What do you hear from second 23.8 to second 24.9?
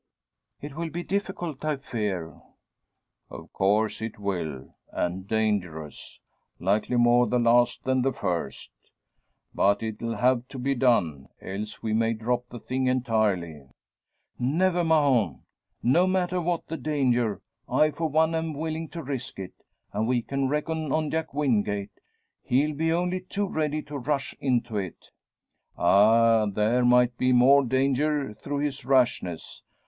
to rush into